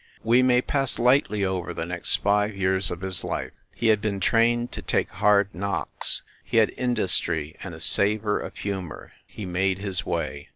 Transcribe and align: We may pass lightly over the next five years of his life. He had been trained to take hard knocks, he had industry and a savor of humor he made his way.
We 0.23 0.41
may 0.41 0.63
pass 0.63 0.97
lightly 0.97 1.45
over 1.45 1.75
the 1.75 1.85
next 1.85 2.15
five 2.23 2.55
years 2.55 2.89
of 2.89 3.01
his 3.01 3.23
life. 3.23 3.51
He 3.75 3.89
had 3.89 4.01
been 4.01 4.19
trained 4.19 4.71
to 4.71 4.81
take 4.81 5.09
hard 5.11 5.53
knocks, 5.53 6.23
he 6.43 6.57
had 6.57 6.71
industry 6.75 7.55
and 7.61 7.75
a 7.75 7.79
savor 7.79 8.39
of 8.39 8.57
humor 8.57 9.11
he 9.27 9.45
made 9.45 9.77
his 9.77 10.03
way. 10.03 10.49